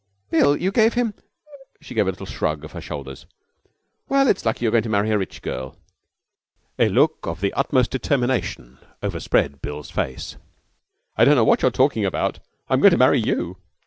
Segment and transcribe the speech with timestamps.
[0.31, 0.57] 'Bill!
[0.57, 1.13] You gave him'
[1.79, 3.27] She gave a little shrug of her shoulders.
[4.09, 5.77] 'Well, it's lucky you're going to marry a rich girl.'
[6.79, 10.37] A look of the utmost determination overspread Bill's face.
[11.17, 12.39] 'I don't know what you're talking about.
[12.67, 13.57] I'm going to marry you.